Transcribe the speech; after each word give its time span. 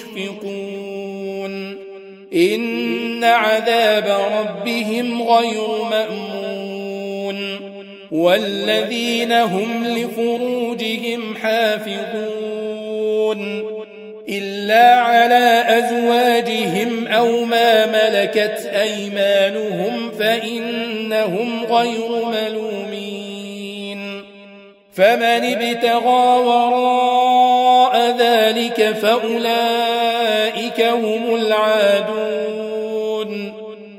مشفقون 0.00 1.78
إن 2.34 3.24
عذاب 3.24 4.20
ربهم 4.38 5.22
غير 5.22 5.68
مأمون. 5.90 7.60
والذين 8.10 9.32
هم 9.32 9.84
لفروجهم 9.84 11.36
حافظون. 11.36 12.20
إلا 14.28 14.94
على 14.94 15.64
أزواجهم 15.68 17.06
أو 17.06 17.44
ما 17.44 17.86
ملكت 17.86 18.70
أيمانهم 18.74 20.10
فإنهم 20.10 21.64
غير 21.64 22.08
ملومين. 22.26 24.22
فمن 24.94 25.44
ابتغى 25.44 26.38
وراء 26.38 27.39
فأولئك 29.02 30.80
هم 30.80 31.34
العادون 31.34 32.70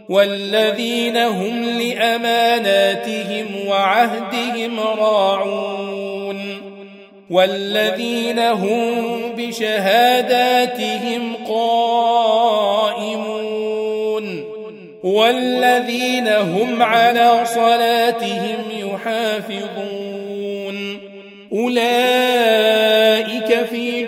والذين 0.09 1.17
هم 1.17 1.63
لأماناتهم 1.63 3.45
وعهدهم 3.67 4.79
راعون 4.79 6.61
والذين 7.29 8.39
هم 8.39 8.95
بشهاداتهم 9.37 11.35
قائمون 11.47 12.51
والذين 15.03 16.27
هم 16.27 16.83
على 16.83 17.45
صلاتهم 17.45 18.63
يحافظون 18.77 20.11
أولئك 21.53 22.71
في 23.65 24.07